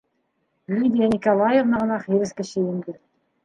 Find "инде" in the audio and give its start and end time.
2.69-3.01